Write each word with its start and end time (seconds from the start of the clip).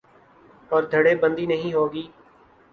اور 0.71 0.83
دھڑے 0.91 1.13
بندی 1.15 1.45
نہیں 1.45 1.73
ہو 1.73 1.85
گی۔ 1.93 2.07